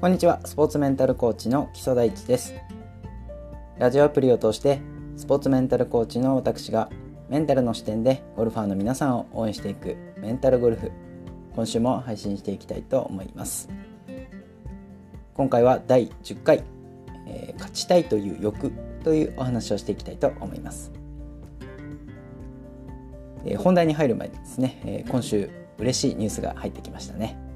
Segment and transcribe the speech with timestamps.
[0.00, 0.40] こんにちは。
[0.46, 2.54] スポーツメンタルコーチの木曽大地です。
[3.78, 4.80] ラジオアプリを通して
[5.18, 6.88] スポーツメンタルコーチの私が
[7.28, 10.90] メンタルの視点でゴルファーの皆さんを応援していくメンタルゴルフ。
[11.54, 13.68] 今週も配信していきたいと思います。
[15.34, 16.64] 今回は第10回、
[17.26, 18.72] えー、勝ちたいという欲
[19.04, 20.92] というお話をしていきたいと思います、
[23.44, 27.49] えー、本題に入る前にですね、えー、今週嬉しいニュースが入ってきましたね。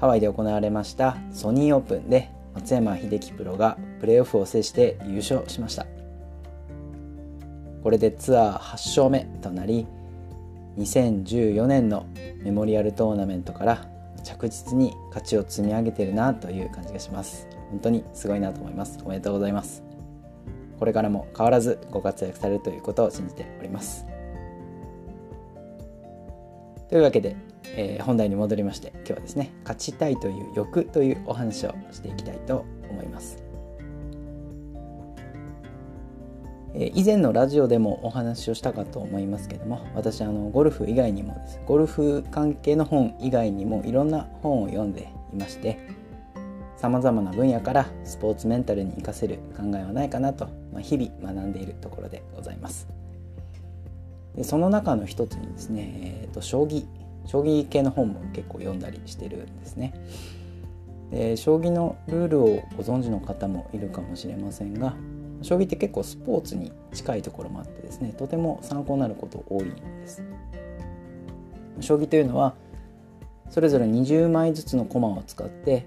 [0.00, 5.86] ハワイで行われましたソニーオープンで松山英樹プロがプレーオフを制して優勝しました
[7.82, 9.86] これでツアー8勝目となり
[10.78, 12.06] 2014年の
[12.42, 13.88] メモリアルトーナメントから
[14.22, 19.82] 着実に勝ちを積み上げてるなという感じがします本当にすごいなと思いますおめでとうございます
[20.78, 24.06] これからも変わらずご活躍されるということを信じております
[26.88, 33.42] というわけで、えー、本題に戻りまして今日はですね勝ちたいという欲というお話をしていきたいと思います、
[36.74, 41.60] えー、以前のラジオでもお話をしたかと思いますけども私あのゴルフ以外にもです。
[41.66, 45.78] ゴルフ関係の本以外にもいろんな本を読んでいまして
[46.76, 52.86] さまざまな分野からスポーツメンタルに生かせる考えはないかなと、まあ、日々学んでいるところでございます。
[54.36, 56.86] でその中の一つにですね、えーと、将棋。
[57.28, 59.94] 将棋系の本も結構読んだりしてるんですね
[61.12, 64.96] で将棋のルールをご存知の方もいるかもしれませんが
[65.42, 70.22] 将棋って結構スポーツに近いところもあってですねとても参考になること多いんです
[71.80, 72.54] 将棋というのは
[73.50, 75.86] それぞれ20枚ずつの駒を使って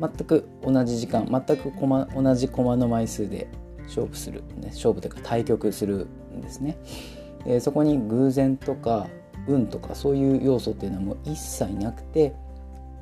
[0.00, 3.48] 全く同じ時間全く駒同じ駒の枚数で
[3.84, 6.78] 勝負する、ね、勝負というか対局するんですね。
[7.44, 9.08] え、そこに偶然とか
[9.46, 12.34] 運とかそういう要素っていうのはもう一切なくて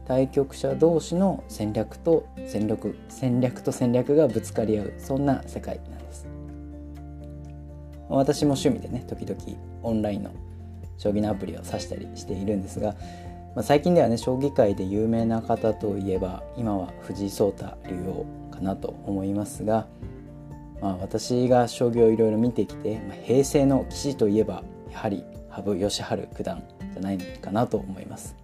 [0.06, 6.26] 対局者同士の戦略と戦略戦略と戦略がぶつかり合うそんな世界なんです。
[8.08, 9.40] 私も趣味でね時々
[9.82, 10.32] オンラインの
[10.98, 12.94] 将棋のアプリを指したりしているんですが、
[13.54, 19.86] まあ、最近ではね将棋界で有名な方といえば今は藤井聡太竜王かなと思いますが
[20.80, 26.62] まあ、私が将棋をいろいろ見てきて、まあ、平成の棋士といえばやはり羽生善治九段
[26.92, 28.36] じゃないかなと思います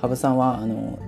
[0.00, 0.98] 羽生さんはあの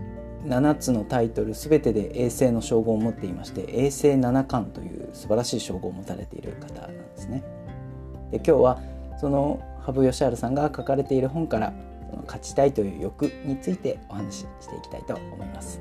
[0.44, 7.42] 7つのタイトル全てで永世の称号を持っていまして永世七冠という素晴らしい称号を持たれている方なんですね
[8.30, 8.80] で今日は
[9.20, 11.72] その羽生善治さんが書かれている本から
[12.26, 15.80] 勝ちたいという欲についてお話ししていきたいと思います。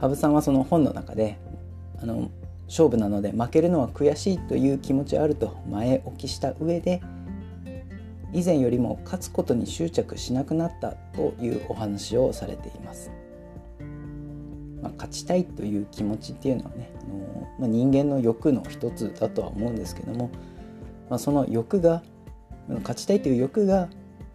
[0.00, 1.38] 羽生さんはその本の中で
[2.00, 2.30] あの
[2.70, 7.02] 勝負なので負けるのは悔しいという気持ちはあると前置きした上で
[8.32, 13.10] 以前よりも勝つことに執着しなくなったというお話をされています。
[14.80, 20.30] まあ、勝ちたいという気持ちっていうのはねあの、まあ、人間の欲の一つだとは思うんですけども、
[21.10, 22.02] まあ、その欲が
[22.68, 23.88] 勝ちたいという欲が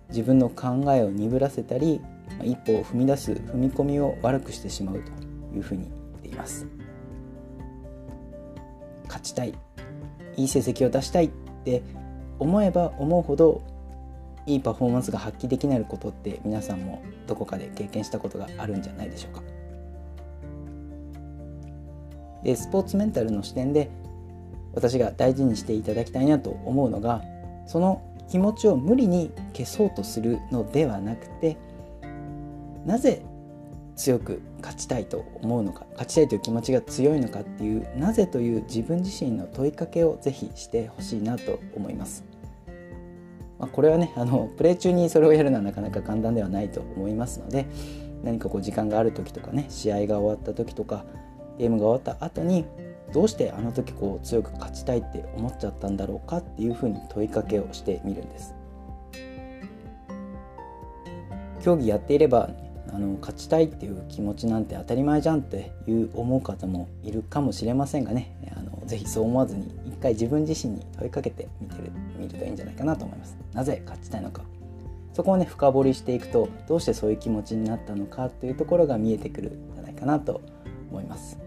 [0.09, 1.99] 自分の考えを鈍らせたり、
[2.37, 6.67] まあ、一歩を踏み出す踏み込みを悪くしてしまうというふうに言っています
[9.15, 9.53] 勝ちたい。
[10.35, 11.29] いい成績を出したいっ
[11.63, 11.81] て
[12.39, 13.61] 思えば思うほど
[14.45, 19.41] いいパフォーマンスが発揮できないことって皆さんもどこかで経験したことがあるんじゃないでしょうか。
[22.43, 23.89] でスポーツメンタルの視点で
[24.73, 27.23] 私が大事にしていただきたいなと思うのが
[27.65, 31.57] その気持ちを無理に消そうとするのではなくて
[32.85, 33.23] なぜ
[33.95, 42.23] 強く勝ちたいと思うのか勝ちたいという気持ちが強いのかっていうなぜという自分自身の問いかけをぜひしてほしいなと思います。
[43.59, 47.67] まあ、これはねあのプレー中にそれをやるのはなかなか簡単ではないと思いますので
[48.23, 51.05] 何かこう時間がある時とかね試合が終わった時とか
[51.57, 52.65] ゲームが終わった後に
[53.13, 58.55] どうしてあの時こう強く勝ちたいって思っちゃったんだろうかっていうふうに問いかけをしてみるんです。
[61.61, 62.49] 競技やっていれば
[62.95, 68.33] あの勝ちたいっていう気持ちなんて当たり前じゃんっていう思う方もいるかもしれませんがね。
[68.55, 73.37] あのぜひそう思わずに一回自分自身に問いかけてみてる見るといいんじゃないかなと思います。
[73.53, 74.43] なぜ勝ちたいのか。
[75.13, 80.41] そこをね深掘りしていくとどうしてそういう気持ちになったのかというところが見えてくるんじゃないかなと
[80.89, 81.37] 思います。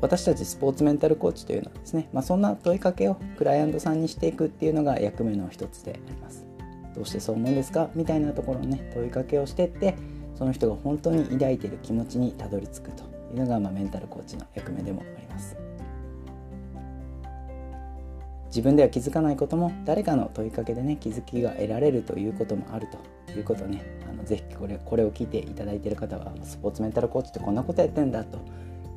[0.00, 6.51] 私たちスポーツメンタルコーチというのはですね、まあ、そんな問いかけをクライアントさんにしていくっていうのが役目の一つであります。
[6.94, 7.90] どうしてそう思うんですか？
[7.94, 9.96] みたいなところのね問いかけをしてって
[10.34, 15.56] その人が本当に抱いている気持ちにたどり着くというのが、まあ、メンタルコーチの役目でもあります
[18.46, 22.86] 自分では気づかないことも誰かの問いかけでね気づきが得られるということもある
[23.26, 28.38] ということねあのぜひこれこれを聞いていただいている方はスポーツメンタルコーチってこんなことやってんだと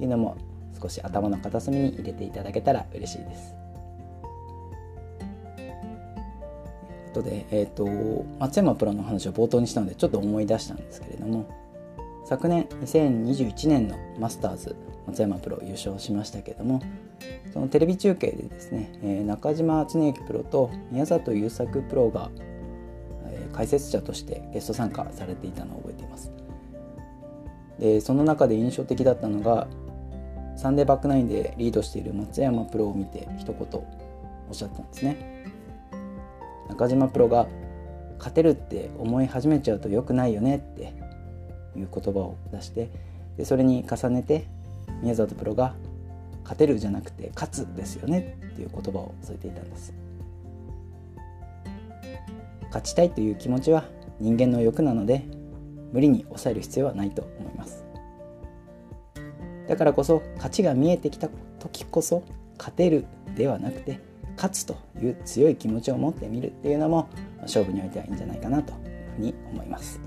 [0.02, 0.38] いうのも
[0.82, 3.65] 少し頭の片隅に入れていただけたら嬉しいです。
[7.16, 11.50] とで、えーと、松山プロの話を冒頭にしたのでちょっと思い出したんですけれども
[12.26, 14.76] 昨年2021年のマスターズ
[15.08, 16.82] 松山プロ優勝しましたけども
[17.54, 22.32] そのテレビ中継でですね、えー、中島恒之プロと宮里優作プロが、
[23.28, 26.32] えー、解説者としてゲスト参加されていたのを覚えています。
[27.80, 29.68] でその中で印象的だったのが
[30.56, 33.58] サンデーバックナインでリードしている松山プロを見て一言
[34.48, 35.55] おっしゃったんですね。
[36.70, 37.48] 中島プロが
[38.18, 40.94] 勝てるって思い始めちゃうと良くないよねって
[41.78, 42.90] いう言葉を出して
[43.38, 44.48] でそれに重ねて
[45.02, 45.76] 宮里プロが
[46.44, 49.94] 勝てるじゃなくて勝つですよねっていう言葉を添えていたんです。
[52.68, 53.86] 勝ちたいという気持ちは
[54.20, 55.26] 人間の欲なので
[55.94, 57.84] 無理に抑える必要はないと思います。
[59.68, 61.30] だからこそ勝ちが見えてきた
[61.60, 62.24] 時こそ
[62.58, 64.00] 勝てるではなくて
[64.36, 67.08] 勝つという強い気持ちを持ってみるっていうのも
[67.42, 68.80] 勝負においてはいいんじゃないかなという
[69.16, 70.00] ふうに思います。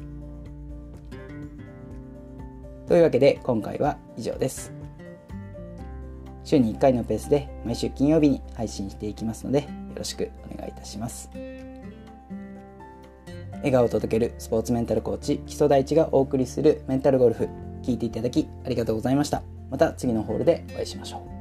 [2.87, 4.73] というわけで今回は以上です。
[6.45, 9.67] 週に1回のペースで毎週金曜日に配信していきますのでよ
[9.97, 11.31] ろしくお願いいたします。
[13.59, 17.49] 笑顔を届けるスポーツメンタルコーチ基礎第一がお送りするメンタルゴルフ
[17.83, 19.43] 聞いていただきありがとうございました。
[19.71, 21.38] また次のホールでお会いしましょう。